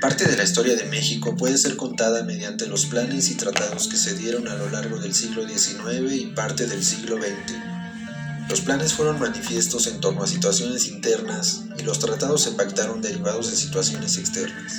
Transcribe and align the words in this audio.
Parte 0.00 0.24
de 0.24 0.34
la 0.34 0.44
historia 0.44 0.76
de 0.76 0.84
México 0.84 1.36
puede 1.36 1.58
ser 1.58 1.76
contada 1.76 2.22
mediante 2.22 2.66
los 2.66 2.86
planes 2.86 3.30
y 3.30 3.34
tratados 3.34 3.86
que 3.86 3.98
se 3.98 4.14
dieron 4.14 4.48
a 4.48 4.54
lo 4.54 4.70
largo 4.70 4.98
del 4.98 5.14
siglo 5.14 5.46
XIX 5.46 6.10
y 6.12 6.26
parte 6.28 6.66
del 6.66 6.82
siglo 6.82 7.18
XX. 7.18 8.48
Los 8.48 8.62
planes 8.62 8.94
fueron 8.94 9.20
manifiestos 9.20 9.86
en 9.88 10.00
torno 10.00 10.22
a 10.22 10.26
situaciones 10.26 10.88
internas 10.88 11.64
y 11.78 11.82
los 11.82 11.98
tratados 11.98 12.40
se 12.42 12.52
pactaron 12.52 13.02
derivados 13.02 13.50
de 13.50 13.56
situaciones 13.58 14.16
externas. 14.16 14.76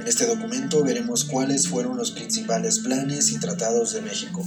En 0.00 0.08
este 0.08 0.26
documento 0.26 0.82
veremos 0.82 1.24
cuáles 1.24 1.68
fueron 1.68 1.98
los 1.98 2.12
principales 2.12 2.78
planes 2.78 3.30
y 3.30 3.38
tratados 3.38 3.92
de 3.92 4.00
México. 4.00 4.42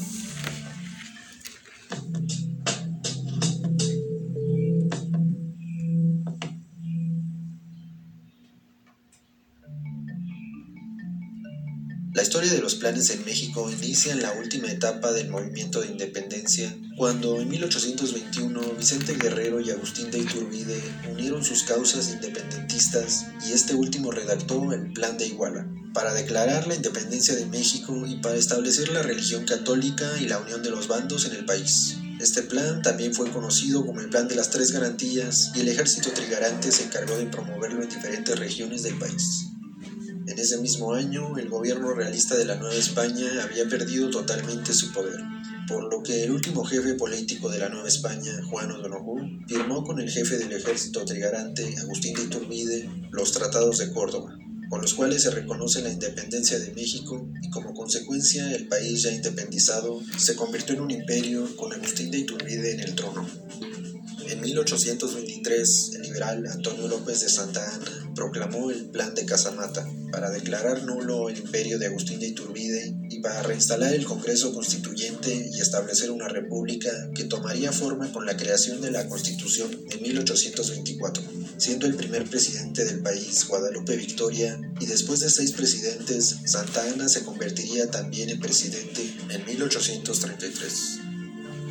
Planes 12.85 13.09
en 13.09 13.25
México 13.25 13.67
inicia 13.71 14.13
en 14.13 14.21
la 14.21 14.31
última 14.34 14.67
etapa 14.67 15.12
del 15.12 15.31
movimiento 15.31 15.81
de 15.81 15.88
independencia, 15.88 16.71
cuando 16.95 17.41
en 17.41 17.49
1821 17.49 18.62
Vicente 18.77 19.16
Guerrero 19.16 19.59
y 19.59 19.71
Agustín 19.71 20.12
de 20.12 20.20
Iturbide 20.20 20.80
unieron 21.12 21.43
sus 21.43 21.63
causas 21.63 22.12
independentistas 22.12 23.26
y 23.43 23.53
este 23.53 23.73
último 23.73 24.12
redactó 24.12 24.71
el 24.71 24.93
Plan 24.93 25.17
de 25.17 25.26
Iguala, 25.26 25.67
para 25.95 26.13
declarar 26.13 26.67
la 26.67 26.76
independencia 26.76 27.34
de 27.34 27.48
México 27.48 28.05
y 28.05 28.17
para 28.17 28.35
establecer 28.35 28.90
la 28.90 29.02
religión 29.02 29.45
católica 29.45 30.07
y 30.21 30.27
la 30.27 30.38
unión 30.38 30.62
de 30.62 30.70
los 30.70 30.88
bandos 30.88 31.26
en 31.26 31.34
el 31.34 31.45
país. 31.45 31.98
Este 32.21 32.43
plan 32.43 32.84
también 32.84 33.15
fue 33.15 33.31
conocido 33.31 33.84
como 33.84 33.99
el 33.99 34.09
Plan 34.09 34.27
de 34.27 34.35
las 34.35 34.52
Tres 34.52 34.71
Garantías 34.71 35.54
y 35.55 35.62
el 35.62 35.70
ejército 35.70 36.12
trigarante 36.12 36.71
se 36.71 36.84
encargó 36.84 37.17
de 37.17 37.26
promoverlo 37.26 37.81
en 37.81 37.90
diferentes 37.90 38.38
regiones 38.38 38.84
del 38.84 38.99
país. 38.99 39.48
En 40.27 40.39
ese 40.39 40.57
mismo 40.57 40.95
año, 40.95 41.37
el 41.37 41.49
gobierno 41.49 41.93
realista 41.93 42.35
de 42.35 42.45
la 42.45 42.55
Nueva 42.55 42.73
España 42.73 43.27
había 43.43 43.70
perdido 43.70 44.09
totalmente 44.09 44.73
su 44.73 44.91
poder, 44.91 45.20
por 45.67 45.84
lo 45.84 46.01
que 46.01 46.23
el 46.23 46.32
último 46.32 46.63
jefe 46.63 46.95
político 46.95 47.48
de 47.48 47.59
la 47.59 47.70
Nueva 47.70 47.87
España, 47.87 48.32
Juan 48.49 48.71
O'Donoghue, 48.71 49.45
firmó 49.48 49.84
con 49.84 49.99
el 49.99 50.09
jefe 50.09 50.40
del 50.40 50.51
ejército 50.51 51.05
trigarante, 51.05 51.76
Agustín 51.77 52.15
de 52.15 52.23
Iturbide, 52.23 52.90
los 53.12 53.34
tratados 53.34 53.77
de 53.77 53.93
Córdoba, 53.93 54.35
con 54.67 54.82
los 54.82 54.95
cuales 54.95 55.21
se 55.21 55.29
reconoce 55.29 55.84
la 55.84 55.91
independencia 55.91 56.57
de 56.57 56.73
México 56.73 57.29
y 57.43 57.51
como 57.51 57.76
consecuencia 57.76 58.51
el 58.51 58.67
país 58.67 59.04
ya 59.04 59.12
independizado 59.12 60.01
se 60.17 60.35
convirtió 60.35 60.73
en 60.73 60.82
un 60.82 60.91
imperio 60.91 61.55
con 61.55 61.71
Agustín 61.71 62.10
de 62.10 62.17
Iturbide 62.17 62.71
en 62.71 62.79
el 62.79 62.95
trono. 62.95 63.27
En 64.28 64.41
1823, 64.41 65.91
el 65.97 66.01
liberal 66.01 66.47
Antonio 66.47 66.88
López 66.88 67.22
de 67.22 67.29
Santa 67.29 67.63
Anna 67.75 68.12
proclamó 68.16 68.72
el 68.72 68.88
Plan 68.88 69.13
de 69.13 69.23
Casamata 69.23 69.88
para 70.16 70.30
declarar 70.30 70.81
nulo 70.84 71.28
el 71.28 71.38
imperio 71.38 71.78
de 71.78 71.88
Agustín 71.88 72.22
de 72.22 72.28
Iturbide 72.28 72.96
y 73.09 73.19
para 73.19 73.44
reinstalar 73.44 73.94
el 73.94 74.06
Congreso 74.06 74.53
Constituyente 74.53 75.50
y 75.53 75.59
establecer 75.59 76.09
una 76.09 76.30
república 76.30 76.90
que 77.13 77.25
tomaría 77.25 77.74
forma 77.74 78.09
con 78.13 78.25
la 78.25 78.38
creación 78.38 78.80
de 78.80 78.91
la 78.91 79.09
Constitución 79.09 79.69
en 79.91 80.02
1824, 80.02 81.22
siendo 81.57 81.85
el 81.85 81.96
primer 81.96 82.30
presidente 82.30 82.85
del 82.85 83.02
país 83.02 83.46
Guadalupe 83.46 83.97
Victoria 83.97 84.57
y 84.80 84.85
después 84.85 85.19
de 85.19 85.30
seis 85.30 85.52
presidentes, 85.52 86.38
Santa 86.46 86.90
Anna 86.90 87.09
se 87.09 87.25
convertiría 87.25 87.91
también 87.91 88.29
en 88.29 88.40
presidente 88.40 89.02
en 89.29 89.46
1833. 89.46 91.04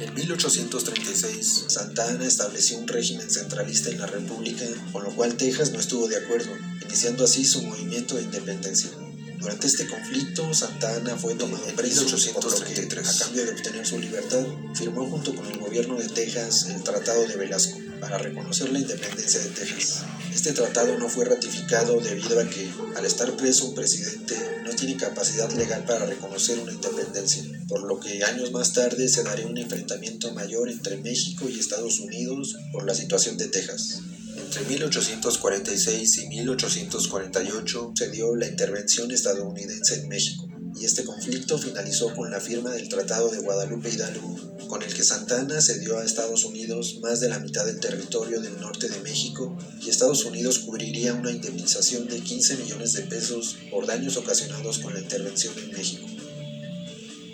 En 0.05 0.13
1836, 0.13 1.65
Santa 1.69 2.07
Ana 2.07 2.27
estableció 2.27 2.77
un 2.77 2.87
régimen 2.87 3.31
centralista 3.31 3.89
en 3.89 3.99
la 3.99 4.07
República, 4.07 4.67
con 4.93 5.03
lo 5.03 5.11
cual 5.17 5.35
Texas 5.35 5.73
no 5.73 5.81
estuvo 5.81 6.07
de 6.09 6.19
acuerdo, 6.19 6.51
iniciando 6.85 7.25
así 7.25 7.47
su 7.47 7.63
movimiento 7.63 8.17
de 8.17 8.25
independencia. 8.25 8.91
Durante 9.39 9.67
este 9.67 9.87
conflicto, 9.87 10.53
Santa 10.53 10.95
Ana 10.97 11.17
fue 11.17 11.35
tomado 11.37 11.65
preso 11.75 12.03
en 12.03 12.07
1833. 12.07 13.09
A 13.09 13.25
cambio 13.25 13.47
de 13.47 13.53
obtener 13.53 13.87
su 13.87 13.99
libertad, 13.99 14.45
firmó 14.75 15.09
junto 15.09 15.35
con 15.35 15.47
el 15.47 15.59
gobierno 15.59 15.97
de 15.97 16.09
Texas 16.09 16.67
el 16.69 16.83
Tratado 16.83 17.27
de 17.27 17.37
Velasco 17.37 17.79
para 17.99 18.19
reconocer 18.19 18.71
la 18.73 18.81
independencia 18.81 19.41
de 19.41 19.49
Texas. 19.49 20.05
Este 20.35 20.53
tratado 20.53 20.99
no 20.99 21.09
fue 21.09 21.25
ratificado 21.25 22.01
debido 22.01 22.41
a 22.41 22.51
que, 22.51 22.69
al 22.97 23.07
estar 23.07 23.37
preso 23.37 23.67
un 23.67 23.75
presidente, 23.75 24.35
no 24.65 24.75
tiene 24.75 24.97
capacidad 24.97 25.49
legal 25.53 25.85
para 25.85 26.07
reconocer 26.07 26.59
una 26.59 26.73
independencia, 26.73 27.45
por 27.69 27.85
lo 27.85 28.01
que 28.01 28.25
años 28.25 28.51
más 28.51 28.73
tarde 28.73 29.09
se 29.09 29.23
daría 29.23 29.47
un 29.47 29.57
enfrentamiento 29.57 30.33
mayor 30.33 30.69
entre 30.69 30.97
México 30.97 31.49
y 31.49 31.61
Estados 31.61 32.01
Unidos 32.01 32.57
por 32.73 32.85
la 32.85 32.95
situación 32.95 33.39
de 33.39 33.47
Texas. 33.47 34.01
Entre 34.37 34.65
1846 34.65 36.19
y 36.19 36.27
1848 36.27 37.93
se 37.95 38.11
dio 38.11 38.35
la 38.35 38.49
intervención 38.49 39.13
estadounidense 39.13 40.01
en 40.01 40.09
México, 40.09 40.44
y 40.77 40.85
este 40.85 41.05
conflicto 41.05 41.59
finalizó 41.59 42.15
con 42.15 42.31
la 42.31 42.41
firma 42.41 42.71
del 42.71 42.89
Tratado 42.89 43.31
de 43.31 43.39
Guadalupe 43.39 43.91
Hidalgo, 43.91 44.37
con 44.67 44.83
el 44.83 44.93
que 44.93 45.05
Santana 45.05 45.61
cedió 45.61 45.99
a 45.99 46.05
Estados 46.05 46.45
Unidos 46.45 46.99
más 47.01 47.21
de 47.21 47.29
la 47.29 47.39
mitad 47.39 47.65
del 47.65 47.81
territorio 47.81 48.41
del 48.41 48.61
norte 48.61 48.89
de 48.89 48.99
México 49.01 49.57
y 49.81 49.89
Estados 49.89 50.25
Unidos 50.25 50.59
cubriría 50.61 51.15
una 51.15 51.31
indemnización 51.31 52.09
de 52.09 52.21
15 52.21 52.57
millones 52.57 52.93
de 52.95 53.03
pesos 53.03 53.57
por 53.71 53.87
daños 53.87 54.17
ocasionados 54.17 54.79
con 54.79 54.95
la 54.95 55.01
intervención 55.01 55.55
en 55.59 55.73
México. 55.73 56.07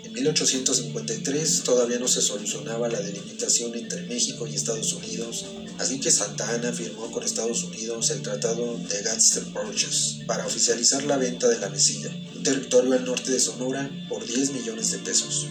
En 0.03 0.13
1853 0.13 1.63
todavía 1.63 1.97
no 1.97 2.07
se 2.07 2.21
solucionaba 2.21 2.89
la 2.89 2.99
delimitación 2.99 3.73
entre 3.75 4.03
México 4.03 4.45
y 4.45 4.55
Estados 4.55 4.91
Unidos, 4.91 5.45
así 5.79 6.01
que 6.01 6.11
Santa 6.11 6.53
Ana 6.53 6.73
firmó 6.73 7.09
con 7.11 7.23
Estados 7.23 7.63
Unidos 7.63 8.09
el 8.09 8.21
Tratado 8.21 8.77
de 8.77 9.01
Gadsden 9.01 9.53
Purchase 9.53 10.25
para 10.25 10.45
oficializar 10.45 11.03
la 11.03 11.15
venta 11.15 11.47
de 11.47 11.59
la 11.59 11.69
mesilla, 11.69 12.11
territorio 12.43 12.93
al 12.93 13.05
norte 13.05 13.31
de 13.31 13.39
Sonora, 13.39 13.89
por 14.09 14.25
10 14.25 14.51
millones 14.51 14.91
de 14.91 14.99
pesos. 14.99 15.47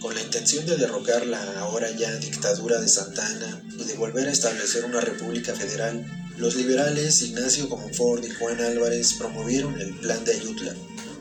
Con 0.00 0.14
la 0.14 0.22
intención 0.22 0.66
de 0.66 0.76
derrocar 0.76 1.26
la 1.26 1.60
ahora 1.60 1.90
ya 1.96 2.14
dictadura 2.16 2.80
de 2.80 2.88
Santa 2.88 3.26
Ana 3.26 3.62
y 3.78 3.84
de 3.84 3.94
volver 3.94 4.28
a 4.28 4.32
establecer 4.32 4.84
una 4.84 5.00
república 5.00 5.54
federal, 5.54 6.04
los 6.36 6.56
liberales 6.56 7.22
Ignacio 7.22 7.68
Comonfort 7.68 8.24
y 8.24 8.30
Juan 8.30 8.60
Álvarez 8.60 9.14
promovieron 9.14 9.80
el 9.80 9.94
Plan 9.98 10.24
de 10.24 10.34
Ayutla, 10.34 10.74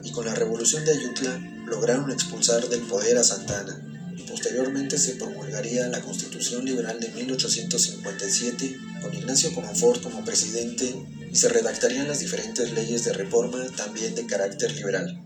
y 0.04 0.12
con 0.12 0.26
la 0.26 0.36
revolución 0.36 0.84
de 0.86 0.92
Ayutla 0.92 1.40
lograron 1.66 2.12
expulsar 2.12 2.68
del 2.68 2.82
poder 2.82 3.18
a 3.18 3.24
Santana 3.24 3.84
posteriormente 4.34 4.98
se 4.98 5.16
promulgaría 5.16 5.88
la 5.88 6.02
Constitución 6.02 6.66
Liberal 6.66 7.00
de 7.00 7.10
1857 7.10 8.78
con 9.02 9.14
Ignacio 9.14 9.54
Comonfort 9.54 10.02
como 10.02 10.26
presidente 10.26 10.94
se 11.36 11.50
redactarían 11.50 12.08
las 12.08 12.20
diferentes 12.20 12.72
leyes 12.74 13.06
de 13.06 13.14
reforma 13.14 13.66
también 13.76 14.16
de 14.16 14.26
carácter 14.26 14.72
liberal. 14.74 15.20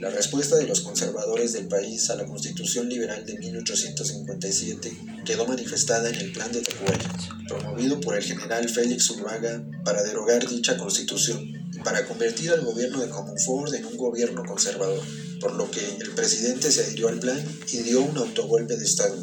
La 0.00 0.10
respuesta 0.10 0.56
de 0.56 0.66
los 0.66 0.80
conservadores 0.80 1.52
del 1.52 1.68
país 1.68 2.10
a 2.10 2.16
la 2.16 2.26
Constitución 2.26 2.88
Liberal 2.88 3.24
de 3.24 3.38
1857 3.38 4.92
quedó 5.24 5.46
manifestada 5.46 6.08
en 6.10 6.16
el 6.16 6.32
Plan 6.32 6.50
de 6.50 6.60
Tacubaya, 6.60 7.08
promovido 7.46 8.00
por 8.00 8.16
el 8.16 8.24
general 8.24 8.68
Félix 8.68 9.06
Zuluaga 9.06 9.64
para 9.84 10.02
derogar 10.02 10.48
dicha 10.48 10.76
constitución 10.76 11.40
y 11.72 11.78
para 11.84 12.04
convertir 12.04 12.50
al 12.50 12.64
gobierno 12.64 13.00
de 13.00 13.10
Comonfort 13.10 13.74
en 13.74 13.86
un 13.86 13.96
gobierno 13.96 14.42
conservador 14.44 15.02
por 15.42 15.54
lo 15.54 15.68
que 15.70 15.80
el 16.00 16.10
presidente 16.12 16.70
se 16.70 16.84
adhirió 16.84 17.08
al 17.08 17.18
plan 17.18 17.44
y 17.72 17.78
dio 17.78 18.00
un 18.00 18.16
autogolpe 18.16 18.76
de 18.76 18.84
Estado. 18.84 19.16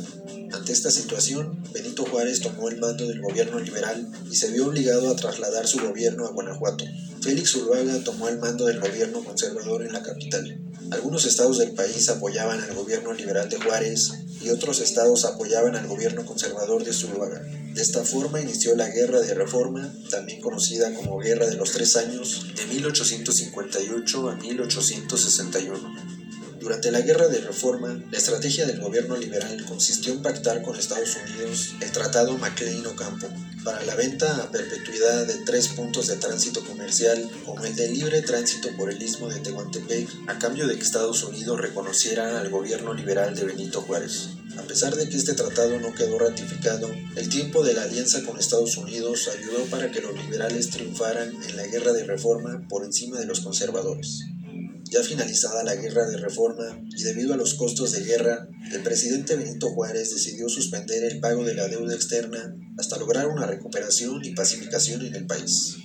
Ante 0.70 0.78
esta 0.78 0.92
situación, 0.92 1.64
Benito 1.74 2.06
Juárez 2.06 2.42
tomó 2.42 2.70
el 2.70 2.78
mando 2.78 3.08
del 3.08 3.22
gobierno 3.22 3.60
liberal 3.60 4.08
y 4.30 4.36
se 4.36 4.52
vio 4.52 4.68
obligado 4.68 5.10
a 5.10 5.16
trasladar 5.16 5.66
su 5.66 5.80
gobierno 5.80 6.28
a 6.28 6.32
Guanajuato. 6.32 6.86
Félix 7.24 7.54
Zuluaga 7.54 8.04
tomó 8.04 8.30
el 8.30 8.38
mando 8.38 8.68
del 8.68 8.80
gobierno 8.80 9.24
conservador 9.24 9.82
en 9.82 9.94
la 9.94 10.04
capital. 10.04 10.62
Algunos 10.92 11.26
estados 11.26 11.58
del 11.58 11.72
país 11.72 12.08
apoyaban 12.10 12.62
al 12.62 12.76
gobierno 12.76 13.14
liberal 13.14 13.50
de 13.50 13.58
Juárez 13.58 14.12
y 14.44 14.52
otros 14.52 14.80
estados 14.80 15.26
apoyaban 15.26 15.76
al 15.76 15.88
gobierno 15.88 16.24
conservador 16.24 16.84
de 16.84 16.94
Zuluaga. 16.94 17.42
De 17.74 17.82
esta 17.82 18.04
forma 18.04 18.40
inició 18.40 18.76
la 18.76 18.90
Guerra 18.90 19.22
de 19.22 19.34
Reforma, 19.34 19.92
también 20.12 20.40
conocida 20.40 20.94
como 20.94 21.18
Guerra 21.18 21.48
de 21.48 21.56
los 21.56 21.72
Tres 21.72 21.96
Años, 21.96 22.46
de 22.56 22.68
1858 22.68 24.30
a 24.30 24.36
1861. 24.36 26.09
Durante 26.60 26.92
la 26.92 27.00
Guerra 27.00 27.30
de 27.30 27.40
Reforma, 27.40 27.98
la 28.12 28.18
estrategia 28.18 28.66
del 28.66 28.82
gobierno 28.82 29.16
liberal 29.16 29.64
consistió 29.66 30.12
en 30.12 30.22
pactar 30.22 30.62
con 30.62 30.76
Estados 30.76 31.16
Unidos 31.16 31.76
el 31.80 31.90
Tratado 31.92 32.38
McLean-Ocampo 32.38 33.28
para 33.64 33.82
la 33.86 33.96
venta 33.96 34.44
a 34.44 34.52
perpetuidad 34.52 35.26
de 35.26 35.36
tres 35.46 35.70
puntos 35.70 36.08
de 36.08 36.18
tránsito 36.18 36.64
comercial, 36.66 37.30
como 37.46 37.64
el 37.64 37.76
de 37.76 37.88
libre 37.90 38.22
tránsito 38.24 38.70
por 38.76 38.92
el 38.92 39.02
istmo 39.02 39.30
de 39.30 39.40
Tehuantepec, 39.40 40.10
a 40.28 40.38
cambio 40.38 40.68
de 40.68 40.76
que 40.76 40.84
Estados 40.84 41.24
Unidos 41.24 41.62
reconociera 41.62 42.42
al 42.42 42.50
gobierno 42.50 42.94
liberal 42.94 43.36
de 43.36 43.46
Benito 43.46 43.82
Juárez. 43.82 44.30
A 44.58 44.64
pesar 44.64 44.96
de 44.96 45.08
que 45.08 45.16
este 45.16 45.36
tratado 45.36 45.80
no 45.80 45.94
quedó 45.94 46.20
ratificado, 46.20 46.90
el 47.16 47.30
tiempo 47.30 47.64
de 47.64 47.74
la 47.74 47.84
alianza 47.84 48.24
con 48.26 48.38
Estados 48.38 48.76
Unidos 48.76 49.30
ayudó 49.30 49.64
para 49.66 49.92
que 49.92 50.02
los 50.02 50.14
liberales 50.14 50.70
triunfaran 50.70 51.32
en 51.48 51.56
la 51.56 51.66
guerra 51.68 51.94
de 51.94 52.04
reforma 52.04 52.68
por 52.68 52.84
encima 52.84 53.18
de 53.18 53.26
los 53.26 53.40
conservadores. 53.40 54.26
Ya 54.90 55.04
finalizada 55.04 55.64
la 55.64 55.76
guerra 55.76 56.08
de 56.08 56.18
reforma 56.18 56.66
y 56.98 57.04
debido 57.04 57.36
a 57.36 57.38
los 57.38 57.54
costos 57.54 57.92
de 57.92 58.04
guerra, 58.04 58.48
el 58.72 58.82
presidente 58.82 59.36
Benito 59.36 59.70
Juárez 59.70 60.12
decidió 60.12 60.50
suspender 60.50 61.04
el 61.04 61.20
pago 61.20 61.44
de 61.46 61.54
la 61.54 61.68
deuda 61.68 61.94
externa 61.94 62.56
hasta 62.76 62.98
lograr 62.98 63.28
una 63.28 63.46
recuperación 63.46 64.26
y 64.26 64.34
pacificación 64.34 65.06
en 65.06 65.14
el 65.14 65.28
país. 65.28 65.76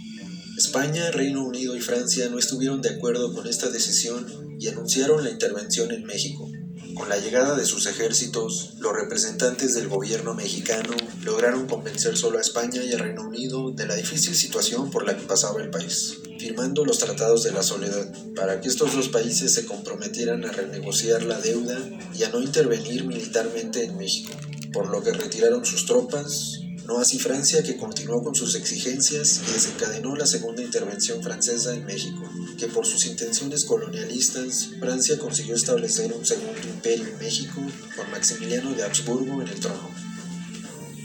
España, 0.56 1.10
Reino 1.10 1.44
Unido 1.44 1.76
y 1.76 1.80
Francia 1.80 2.30
no 2.30 2.38
estuvieron 2.38 2.80
de 2.80 2.90
acuerdo 2.90 3.34
con 3.34 3.46
esta 3.46 3.68
decisión 3.68 4.56
y 4.58 4.68
anunciaron 4.68 5.22
la 5.22 5.30
intervención 5.30 5.90
en 5.90 6.04
México. 6.04 6.48
Con 6.94 7.08
la 7.08 7.18
llegada 7.18 7.56
de 7.56 7.66
sus 7.66 7.86
ejércitos, 7.86 8.74
los 8.78 8.92
representantes 8.92 9.74
del 9.74 9.88
gobierno 9.88 10.32
mexicano 10.32 10.94
lograron 11.22 11.66
convencer 11.66 12.16
solo 12.16 12.38
a 12.38 12.40
España 12.40 12.84
y 12.84 12.92
al 12.92 13.00
Reino 13.00 13.26
Unido 13.26 13.72
de 13.72 13.86
la 13.86 13.96
difícil 13.96 14.36
situación 14.36 14.90
por 14.90 15.04
la 15.04 15.16
que 15.16 15.26
pasaba 15.26 15.60
el 15.60 15.70
país, 15.70 16.18
firmando 16.38 16.84
los 16.84 16.98
tratados 16.98 17.42
de 17.42 17.50
la 17.50 17.64
soledad, 17.64 18.12
para 18.36 18.60
que 18.60 18.68
estos 18.68 18.94
dos 18.94 19.08
países 19.08 19.52
se 19.52 19.66
comprometieran 19.66 20.44
a 20.44 20.52
renegociar 20.52 21.24
la 21.24 21.40
deuda 21.40 21.76
y 22.14 22.22
a 22.22 22.28
no 22.28 22.40
intervenir 22.40 23.04
militarmente 23.04 23.84
en 23.84 23.96
México, 23.96 24.32
por 24.72 24.88
lo 24.88 25.02
que 25.02 25.12
retiraron 25.12 25.64
sus 25.64 25.86
tropas, 25.86 26.60
no 26.86 26.98
así 26.98 27.18
Francia, 27.18 27.62
que 27.62 27.76
continuó 27.76 28.22
con 28.22 28.34
sus 28.34 28.54
exigencias 28.54 29.40
y 29.48 29.52
desencadenó 29.52 30.14
la 30.14 30.26
segunda 30.26 30.62
intervención 30.62 31.22
francesa 31.22 31.74
en 31.74 31.86
México, 31.86 32.22
que 32.56 32.68
por 32.68 32.86
sus 32.86 33.06
intenciones 33.06 33.64
colonialistas, 33.64 34.70
Francia 34.80 35.18
consiguió 35.18 35.54
establecer 35.54 36.12
un 36.12 36.24
segundo 36.24 36.60
imperio 36.62 37.06
en 37.06 37.18
México 37.18 37.60
con 37.96 38.10
Maximiliano 38.10 38.74
de 38.74 38.82
Habsburgo 38.82 39.42
en 39.42 39.48
el 39.48 39.60
trono. 39.60 39.90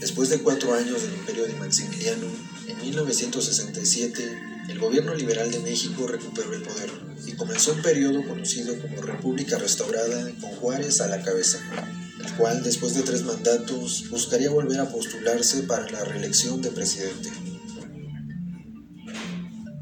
Después 0.00 0.30
de 0.30 0.40
cuatro 0.40 0.74
años 0.74 1.02
del 1.02 1.14
imperio 1.14 1.46
de 1.46 1.54
Maximiliano, 1.54 2.26
en 2.66 2.78
1967, 2.80 4.38
el 4.68 4.78
gobierno 4.78 5.14
liberal 5.14 5.50
de 5.50 5.60
México 5.60 6.06
recuperó 6.06 6.54
el 6.54 6.62
poder 6.62 6.90
y 7.26 7.32
comenzó 7.32 7.72
un 7.72 7.82
periodo 7.82 8.26
conocido 8.26 8.78
como 8.80 9.02
República 9.02 9.58
Restaurada 9.58 10.30
con 10.40 10.50
Juárez 10.52 11.00
a 11.00 11.08
la 11.08 11.22
cabeza 11.22 11.60
el 12.24 12.32
cual 12.34 12.62
después 12.62 12.94
de 12.94 13.02
tres 13.02 13.24
mandatos 13.24 14.04
buscaría 14.10 14.50
volver 14.50 14.80
a 14.80 14.90
postularse 14.90 15.62
para 15.62 15.90
la 15.90 16.04
reelección 16.04 16.60
de 16.60 16.70
presidente. 16.70 17.30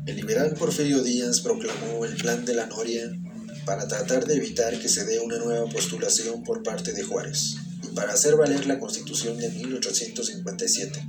El 0.09 0.17
liberal 0.17 0.55
Porfirio 0.55 1.03
Díaz 1.03 1.43
proclamó 1.43 2.07
el 2.07 2.17
Plan 2.17 2.47
de 2.47 2.55
la 2.55 2.65
Noria 2.65 3.15
para 3.67 3.87
tratar 3.87 4.27
de 4.27 4.37
evitar 4.37 4.81
que 4.81 4.89
se 4.89 5.05
dé 5.05 5.21
una 5.21 5.37
nueva 5.37 5.69
postulación 5.69 6.45
por 6.45 6.63
parte 6.63 6.95
de 6.95 7.03
Juárez 7.03 7.57
y 7.85 7.89
para 7.89 8.15
hacer 8.15 8.35
valer 8.35 8.65
la 8.65 8.79
Constitución 8.79 9.37
de 9.37 9.51
1857. 9.51 11.07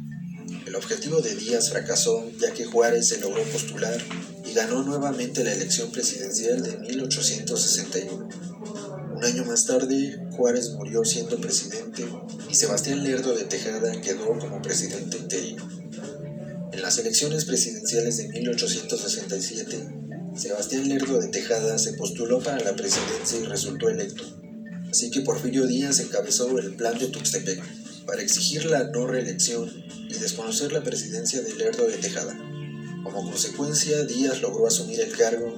El 0.68 0.75
objetivo 0.75 1.22
de 1.22 1.34
Díaz 1.34 1.69
fracasó 1.69 2.30
ya 2.42 2.51
que 2.51 2.66
Juárez 2.66 3.07
se 3.07 3.22
logró 3.22 3.42
postular 3.44 3.98
y 4.46 4.54
ganó 4.54 4.84
nuevamente 4.84 5.45
la 5.45 5.54
elección 5.54 5.92
presidencial 5.92 6.62
de 6.62 6.75
1861. 6.80 8.28
Un 9.16 9.24
año 9.24 9.45
más 9.45 9.66
tarde, 9.66 10.19
Juárez 10.31 10.72
murió 10.72 11.06
siendo 11.06 11.40
presidente 11.40 12.06
y 12.50 12.54
Sebastián 12.54 13.02
Lerdo 13.06 13.34
de 13.34 13.45
Tejada 13.45 14.02
quedó 14.02 14.38
como 14.38 14.62
presidente 14.62 15.18
interino. 15.19 15.79
En 16.80 16.84
las 16.84 16.98
elecciones 16.98 17.44
presidenciales 17.44 18.16
de 18.16 18.30
1867, 18.30 19.90
Sebastián 20.34 20.88
Lerdo 20.88 21.20
de 21.20 21.28
Tejada 21.28 21.78
se 21.78 21.92
postuló 21.92 22.40
para 22.40 22.64
la 22.64 22.74
presidencia 22.74 23.38
y 23.38 23.44
resultó 23.44 23.90
electo. 23.90 24.24
Así 24.90 25.12
que 25.12 25.20
Porfirio 25.20 25.68
Díaz 25.68 26.00
encabezó 26.00 26.58
el 26.58 26.78
plan 26.78 26.98
de 26.98 27.08
Tuxtepec 27.08 27.62
para 28.06 28.22
exigir 28.22 28.64
la 28.64 28.86
no 28.86 29.08
reelección 29.08 29.70
y 30.10 30.14
desconocer 30.20 30.72
la 30.72 30.81
presidencia 30.81 31.42
de 31.42 31.54
Lerdo 31.54 31.86
de 31.86 31.98
Tejada. 31.98 32.38
Como 33.04 33.30
consecuencia, 33.30 34.06
Díaz 34.06 34.42
logró 34.42 34.66
asumir 34.66 35.02
el 35.02 35.12
cargo 35.12 35.54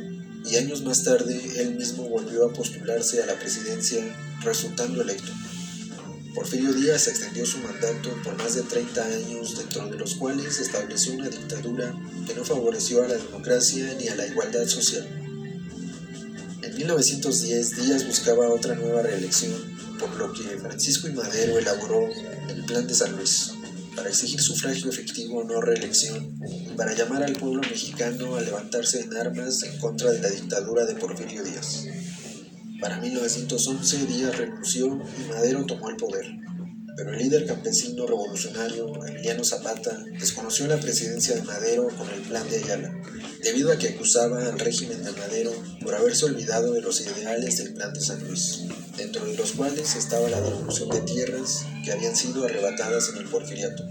y 0.50 0.56
años 0.56 0.82
más 0.82 1.04
tarde 1.04 1.40
él 1.58 1.76
mismo 1.76 2.10
volvió 2.10 2.48
a 2.48 2.54
postularse 2.54 3.22
a 3.22 3.28
la 3.28 3.38
presidencia, 3.38 4.00
resultando 4.44 5.04
electo. 5.04 5.32
Porfirio 6.34 6.72
Díaz 6.72 7.08
extendió 7.08 7.46
su 7.46 7.58
mandato 7.60 8.10
por 8.24 8.38
más 8.38 8.56
de 8.56 8.64
30 8.64 9.04
años, 9.04 9.58
dentro 9.58 9.88
de 9.88 9.98
los 9.98 10.16
cuales 10.16 10.60
estableció 10.60 11.14
una 11.14 11.28
dictadura 11.28 11.94
que 12.26 12.34
no 12.34 12.46
favoreció 12.46 13.04
a 13.04 13.08
la 13.08 13.16
democracia 13.16 13.94
ni 14.00 14.08
a 14.08 14.16
la 14.16 14.28
igualdad 14.28 14.66
social. 14.66 15.06
En 16.62 16.76
1910 16.76 17.76
Díaz 17.76 18.08
buscaba 18.08 18.50
otra 18.50 18.76
nueva 18.76 19.02
reelección, 19.02 19.54
por 20.00 20.16
lo 20.16 20.32
que 20.32 20.58
Francisco 20.58 21.10
y 21.10 21.14
Madero 21.14 21.60
elaboró 21.60 22.08
el 22.48 22.64
Plan 22.66 22.88
de 22.88 22.96
San 22.96 23.16
Luis 23.16 23.52
para 23.96 24.10
exigir 24.10 24.42
sufragio 24.42 24.90
efectivo 24.90 25.44
no 25.44 25.60
reelección 25.60 26.34
y 26.48 26.70
para 26.78 26.96
llamar 26.96 27.24
al 27.24 27.34
pueblo 27.34 27.62
mexicano 27.62 28.38
a 28.38 28.42
levantarse 28.42 29.02
en 29.02 29.16
armas 29.18 29.64
en 29.64 29.78
contra 29.80 30.12
de 30.12 30.22
la 30.22 30.30
dictadura 30.30 30.86
de 30.86 30.96
Porfirio 30.96 31.44
Díaz. 31.44 31.86
Para 32.82 32.98
1911 32.98 34.06
Díaz 34.08 34.36
renunció 34.36 34.88
y 34.88 35.30
Madero 35.30 35.66
tomó 35.68 35.92
el 35.92 35.98
poder, 35.98 36.26
pero 36.98 37.14
el 37.14 37.20
líder 37.20 37.46
campesino 37.46 38.08
revolucionario 38.08 38.92
Emiliano 39.06 39.44
Zapata 39.44 40.04
desconoció 40.20 40.66
la 40.66 40.78
presidencia 40.78 41.36
de 41.36 41.44
Madero 41.44 41.90
con 41.96 42.10
el 42.10 42.22
plan 42.22 42.50
de 42.50 42.58
Ayala, 42.58 42.92
debido 43.44 43.72
a 43.72 43.78
que 43.78 43.90
acusaba 43.90 44.44
al 44.44 44.60
régimen 44.60 45.04
de 45.04 45.12
Madero 45.12 45.52
por 45.84 45.94
haberse 45.94 46.26
olvidado 46.26 46.74
de 46.74 46.82
los 46.82 47.02
ideales 47.02 47.58
del 47.58 47.76
plan 47.76 47.94
de 47.94 48.02
San 48.02 48.28
Luis 48.28 48.64
dentro 48.98 49.26
de 49.26 49.36
los 49.36 49.52
cuales 49.52 49.96
estaba 49.96 50.28
la 50.30 50.42
devolución 50.42 50.90
de 50.90 51.02
tierras 51.02 51.66
que 51.86 51.92
habían 51.92 52.16
sido 52.16 52.46
arrebatadas 52.46 53.10
en 53.10 53.18
el 53.18 53.26
porfiriato. 53.26 53.84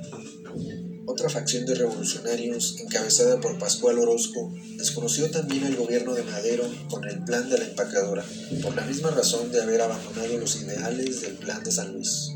Otra 1.21 1.39
facción 1.39 1.67
de 1.67 1.75
revolucionarios, 1.75 2.77
encabezada 2.79 3.39
por 3.43 3.59
Pascual 3.59 3.99
Orozco, 3.99 4.55
desconoció 4.79 5.31
también 5.31 5.67
el 5.67 5.77
gobierno 5.77 6.15
de 6.15 6.23
Madero 6.23 6.65
con 6.89 7.07
el 7.07 7.23
plan 7.25 7.47
de 7.51 7.59
la 7.59 7.67
empacadora, 7.67 8.25
por 8.63 8.75
la 8.75 8.87
misma 8.87 9.11
razón 9.11 9.53
de 9.53 9.61
haber 9.61 9.83
abandonado 9.83 10.39
los 10.39 10.57
ideales 10.63 11.21
del 11.21 11.35
plan 11.35 11.63
de 11.63 11.73
San 11.73 11.93
Luis. 11.93 12.31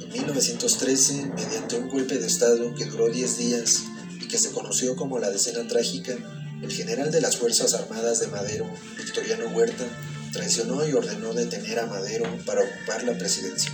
En 0.00 0.10
1913, 0.12 1.26
mediante 1.36 1.76
un 1.76 1.88
golpe 1.88 2.18
de 2.18 2.26
Estado 2.26 2.74
que 2.74 2.86
duró 2.86 3.08
10 3.08 3.38
días 3.38 3.82
y 4.20 4.26
que 4.26 4.38
se 4.38 4.50
conoció 4.50 4.96
como 4.96 5.20
la 5.20 5.30
Decena 5.30 5.68
Trágica, 5.68 6.16
el 6.64 6.72
general 6.72 7.12
de 7.12 7.20
las 7.20 7.36
Fuerzas 7.36 7.74
Armadas 7.74 8.18
de 8.18 8.26
Madero, 8.26 8.68
Victoriano 8.96 9.56
Huerta, 9.56 9.84
traicionó 10.32 10.84
y 10.84 10.94
ordenó 10.94 11.32
detener 11.32 11.78
a 11.78 11.86
Madero 11.86 12.24
para 12.44 12.62
ocupar 12.62 13.04
la 13.04 13.16
presidencia. 13.16 13.70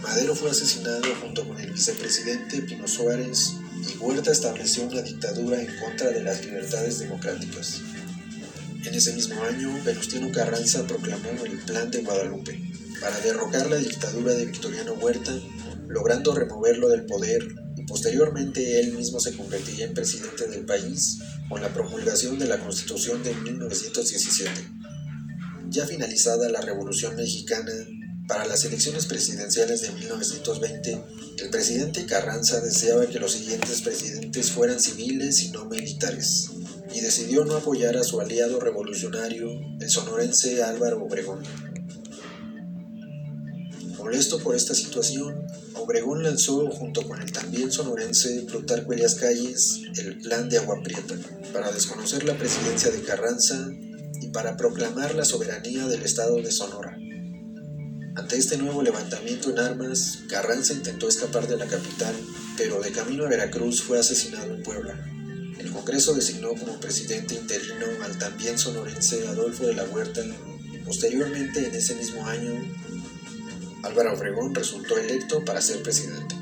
Madero 0.00 0.36
fue 0.36 0.50
asesinado 0.50 1.02
junto 1.20 1.44
con 1.44 1.58
el 1.58 1.72
vicepresidente 1.72 2.62
Pino 2.62 2.86
Suárez 2.86 3.56
Huerta 4.00 4.32
estableció 4.32 4.84
una 4.84 5.02
dictadura 5.02 5.60
en 5.60 5.68
contra 5.78 6.10
de 6.10 6.22
las 6.22 6.44
libertades 6.44 6.98
democráticas. 6.98 7.80
En 8.84 8.94
ese 8.94 9.12
mismo 9.12 9.42
año, 9.42 9.72
Venustiano 9.84 10.30
Carranza 10.32 10.86
proclamó 10.86 11.30
el 11.44 11.58
Plan 11.60 11.90
de 11.90 12.02
Guadalupe 12.02 12.60
para 13.00 13.18
derrocar 13.20 13.70
la 13.70 13.76
dictadura 13.76 14.32
de 14.32 14.46
Victoriano 14.46 14.94
Huerta, 14.94 15.32
logrando 15.88 16.34
removerlo 16.34 16.88
del 16.88 17.06
poder 17.06 17.46
y 17.76 17.82
posteriormente 17.82 18.80
él 18.80 18.92
mismo 18.94 19.20
se 19.20 19.36
convertiría 19.36 19.86
en 19.86 19.94
presidente 19.94 20.46
del 20.48 20.64
país 20.64 21.18
con 21.48 21.62
la 21.62 21.72
promulgación 21.72 22.38
de 22.38 22.46
la 22.46 22.58
Constitución 22.58 23.22
de 23.22 23.34
1917. 23.34 24.50
Ya 25.68 25.86
finalizada 25.86 26.48
la 26.48 26.60
Revolución 26.60 27.16
Mexicana, 27.16 27.72
para 28.30 28.46
las 28.46 28.64
elecciones 28.64 29.06
presidenciales 29.06 29.80
de 29.80 29.90
1920, 29.90 31.02
el 31.38 31.50
presidente 31.50 32.06
Carranza 32.06 32.60
deseaba 32.60 33.04
que 33.06 33.18
los 33.18 33.32
siguientes 33.32 33.82
presidentes 33.82 34.52
fueran 34.52 34.78
civiles 34.78 35.42
y 35.42 35.50
no 35.50 35.64
militares, 35.64 36.48
y 36.94 37.00
decidió 37.00 37.44
no 37.44 37.56
apoyar 37.56 37.96
a 37.96 38.04
su 38.04 38.20
aliado 38.20 38.60
revolucionario, 38.60 39.50
el 39.80 39.90
sonorense 39.90 40.62
Álvaro 40.62 41.02
Obregón. 41.02 41.42
Molesto 43.98 44.38
por 44.38 44.54
esta 44.54 44.76
situación, 44.76 45.44
Obregón 45.74 46.22
lanzó, 46.22 46.70
junto 46.70 47.02
con 47.08 47.20
el 47.20 47.32
también 47.32 47.72
sonorense 47.72 48.42
Plutarco 48.42 48.92
Elias 48.92 49.16
Calles, 49.16 49.80
el 49.98 50.18
Plan 50.18 50.48
de 50.48 50.58
Agua 50.58 50.80
Prieta, 50.84 51.16
para 51.52 51.72
desconocer 51.72 52.22
la 52.22 52.38
presidencia 52.38 52.92
de 52.92 53.02
Carranza 53.02 53.72
y 54.22 54.28
para 54.28 54.56
proclamar 54.56 55.16
la 55.16 55.24
soberanía 55.24 55.88
del 55.88 56.04
estado 56.04 56.36
de 56.36 56.52
Sonora. 56.52 56.89
Ante 58.30 58.38
este 58.38 58.58
nuevo 58.58 58.80
levantamiento 58.80 59.50
en 59.50 59.58
armas, 59.58 60.20
Carranza 60.28 60.72
intentó 60.72 61.08
escapar 61.08 61.48
de 61.48 61.56
la 61.56 61.66
capital, 61.66 62.14
pero 62.56 62.80
de 62.80 62.92
camino 62.92 63.24
a 63.24 63.28
Veracruz 63.28 63.82
fue 63.82 63.98
asesinado 63.98 64.54
en 64.54 64.62
Puebla. 64.62 64.94
El 65.58 65.72
Congreso 65.72 66.14
designó 66.14 66.50
como 66.50 66.78
presidente 66.78 67.34
interino 67.34 67.86
al 68.04 68.16
también 68.18 68.56
sonorense 68.56 69.26
Adolfo 69.26 69.66
de 69.66 69.74
la 69.74 69.82
Huerta 69.82 70.20
y 70.72 70.78
posteriormente 70.78 71.66
en 71.66 71.74
ese 71.74 71.96
mismo 71.96 72.24
año 72.24 72.52
Álvaro 73.82 74.14
Obregón 74.14 74.54
resultó 74.54 74.96
electo 74.96 75.44
para 75.44 75.60
ser 75.60 75.82
presidente. 75.82 76.36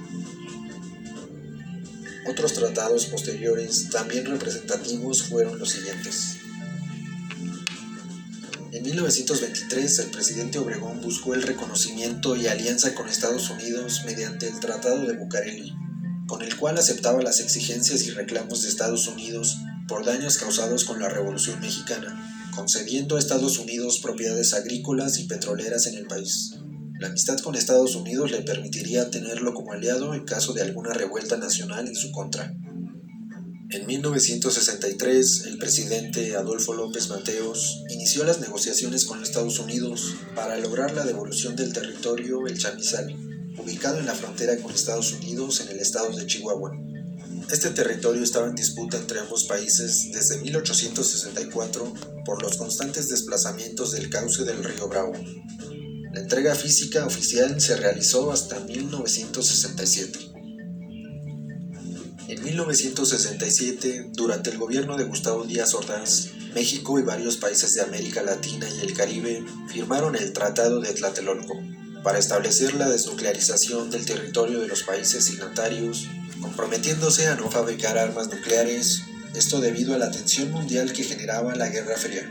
Otros 2.31 2.53
tratados 2.53 3.07
posteriores 3.07 3.89
también 3.89 4.27
representativos 4.27 5.23
fueron 5.23 5.59
los 5.59 5.71
siguientes. 5.71 6.37
En 8.89 8.95
1923, 8.95 9.99
el 9.99 10.07
presidente 10.07 10.59
Obregón 10.59 11.03
buscó 11.03 11.35
el 11.35 11.43
reconocimiento 11.43 12.37
y 12.37 12.47
alianza 12.47 12.95
con 12.95 13.07
Estados 13.07 13.51
Unidos 13.51 14.01
mediante 14.07 14.49
el 14.49 14.59
Tratado 14.61 15.07
de 15.07 15.13
Bucareli, 15.13 15.75
con 16.27 16.41
el 16.41 16.57
cual 16.57 16.79
aceptaba 16.79 17.21
las 17.21 17.41
exigencias 17.41 18.07
y 18.07 18.13
reclamos 18.13 18.63
de 18.63 18.71
Estados 18.71 19.07
Unidos 19.07 19.59
por 19.89 20.07
daños 20.07 20.39
causados 20.39 20.85
con 20.85 21.01
la 21.01 21.11
Revolución 21.11 21.61
Mexicana, 21.61 22.51
concediendo 22.57 23.17
a 23.17 23.19
Estados 23.19 23.59
Unidos 23.59 24.01
propiedades 24.03 24.55
agrícolas 24.55 25.19
y 25.19 25.25
petroleras 25.25 25.87
en 25.87 25.99
el 25.99 26.07
país. 26.07 26.55
La 26.99 27.09
amistad 27.09 27.39
con 27.41 27.57
Estados 27.57 27.95
Unidos 27.95 28.31
le 28.31 28.41
permitiría 28.41 29.11
tenerlo 29.11 29.53
como 29.53 29.75
aliado 29.75 30.15
en 30.15 30.25
caso 30.25 30.55
de 30.55 30.63
alguna 30.63 30.95
revuelta 30.95 31.37
nacional 31.37 31.87
en 31.89 31.95
su 31.95 32.11
contra. 32.11 32.55
En 33.71 33.83
En 33.83 33.87
1963, 33.87 35.45
el 35.47 35.59
presidente 35.59 36.37
Adolfo 36.37 36.73
López 36.73 37.09
Mateos 37.09 37.83
inició 37.91 38.25
las 38.25 38.41
negociaciones 38.41 39.05
con 39.05 39.23
Estados 39.23 39.59
Unidos 39.59 40.15
para 40.35 40.57
lograr 40.57 40.95
la 40.95 41.05
devolución 41.05 41.55
del 41.55 41.75
territorio 41.75 42.47
El 42.47 42.59
Chamizal, 42.59 43.15
ubicado 43.59 43.99
en 43.99 44.07
la 44.07 44.15
frontera 44.15 44.57
con 44.57 44.73
Estados 44.73 45.13
Unidos 45.13 45.61
en 45.61 45.69
el 45.69 45.81
estado 45.81 46.17
de 46.17 46.27
Chihuahua. 46.27 46.73
Este 47.51 47.69
territorio 47.71 48.23
estaba 48.23 48.47
en 48.47 48.55
disputa 48.55 48.97
entre 48.97 49.21
ambos 49.21 49.45
países 49.45 50.13
desde 50.13 50.39
1864 50.39 51.95
por 52.25 52.43
los 52.43 52.57
constantes 52.57 53.11
desplazamientos 53.11 53.93
del 53.93 54.09
cauce 54.09 54.45
del 54.45 54.65
río 54.65 54.89
Bravo. 54.89 55.13
La 56.15 56.21
entrega 56.21 56.55
física 56.55 57.05
oficial 57.05 57.61
se 57.61 57.77
realizó 57.77 58.33
hasta 58.33 58.61
1967. 58.61 60.28
En 62.29 62.45
1967, 62.45 64.11
durante 64.13 64.51
el 64.51 64.59
gobierno 64.59 64.99
de 64.99 65.05
Gustavo 65.05 65.45
Díaz 65.45 65.73
Ordaz, 65.73 66.29
México 66.55 66.99
y 66.99 67.03
varios 67.03 67.39
países 67.39 67.73
de 67.73 67.81
América 67.81 68.23
Latina 68.23 68.69
y 68.69 68.85
el 68.85 68.93
Caribe 68.93 69.43
firmaron 69.67 70.15
el 70.15 70.35
Tratado 70.35 70.79
de 70.79 70.93
Tlatelolco 70.93 71.59
para 72.05 72.19
establecer 72.19 72.75
la 72.75 72.91
desnuclearización 72.91 73.91
del 73.91 74.05
territorio 74.05 74.61
de 74.61 74.69
los 74.69 74.83
países 74.83 75.25
signatarios, 75.25 76.07
comprometiéndose 76.43 77.29
a 77.29 77.35
no 77.35 77.51
fabricar 77.51 77.97
armas 77.97 78.29
nucleares, 78.29 79.05
esto 79.35 79.63
debido 79.63 79.95
a 79.95 79.99
la 79.99 80.11
tensión 80.11 80.51
mundial 80.51 80.93
que 80.93 81.05
generaba 81.05 81.55
la 81.55 81.71
Guerra 81.71 81.97
Fría. 81.97 82.31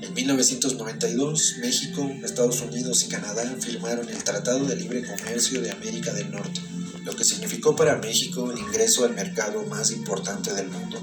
En 0.00 0.14
1992, 0.14 1.56
México, 1.60 2.10
Estados 2.24 2.62
Unidos 2.62 3.04
y 3.04 3.08
Canadá 3.10 3.54
firmaron 3.60 4.08
el 4.08 4.24
Tratado 4.24 4.64
de 4.64 4.76
Libre 4.76 5.04
Comercio 5.06 5.60
de 5.60 5.72
América 5.72 6.14
del 6.14 6.30
Norte 6.30 6.62
lo 7.08 7.16
que 7.16 7.24
significó 7.24 7.74
para 7.74 7.96
México 7.96 8.50
el 8.52 8.58
ingreso 8.58 9.06
al 9.06 9.14
mercado 9.14 9.62
más 9.64 9.92
importante 9.92 10.52
del 10.52 10.68
mundo. 10.68 11.00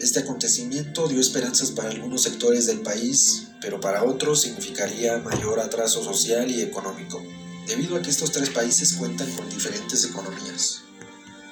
Este 0.00 0.20
acontecimiento 0.20 1.08
dio 1.08 1.20
esperanzas 1.20 1.72
para 1.72 1.90
algunos 1.90 2.22
sectores 2.22 2.64
del 2.64 2.80
país, 2.80 3.48
pero 3.60 3.78
para 3.78 4.02
otros 4.02 4.40
significaría 4.40 5.18
mayor 5.18 5.60
atraso 5.60 6.02
social 6.02 6.50
y 6.50 6.62
económico, 6.62 7.22
debido 7.66 7.96
a 7.96 8.02
que 8.02 8.08
estos 8.08 8.32
tres 8.32 8.48
países 8.48 8.94
cuentan 8.94 9.30
con 9.32 9.46
diferentes 9.50 10.04
economías. 10.06 10.80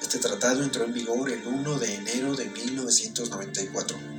Este 0.01 0.17
tratado 0.17 0.63
entró 0.63 0.83
en 0.83 0.93
vigor 0.93 1.29
el 1.29 1.45
1 1.45 1.77
de 1.77 1.93
enero 1.93 2.35
de 2.35 2.45
1994. 2.45 4.14